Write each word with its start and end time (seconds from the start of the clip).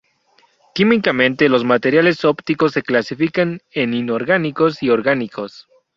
Químicamente, 0.73 1.47
los 1.47 1.63
materiales 1.63 2.25
Ópticos 2.25 2.71
se 2.71 2.81
clasifican 2.81 3.61
en 3.71 3.93
inorgánicos 3.93 4.81
y 4.81 4.89
orgánicos. 4.89 5.67